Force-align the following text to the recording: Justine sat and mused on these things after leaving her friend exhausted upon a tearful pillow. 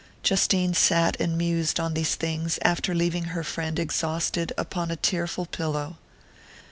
Justine 0.23 0.73
sat 0.73 1.15
and 1.21 1.37
mused 1.37 1.79
on 1.79 1.93
these 1.93 2.15
things 2.15 2.57
after 2.63 2.95
leaving 2.95 3.25
her 3.25 3.43
friend 3.43 3.77
exhausted 3.77 4.51
upon 4.57 4.89
a 4.89 4.95
tearful 4.95 5.45
pillow. 5.45 5.97